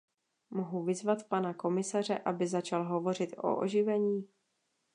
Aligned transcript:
Mohu 0.49 0.83
vyzvat 0.83 1.23
pana 1.27 1.53
komisaře, 1.53 2.17
aby 2.17 2.47
začal 2.47 2.83
hovořit 2.83 3.35
o 3.37 3.57
oživení? 3.57 4.27